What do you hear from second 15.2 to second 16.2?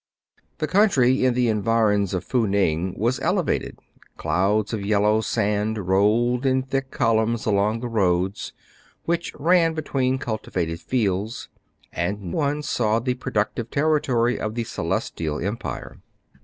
Empire.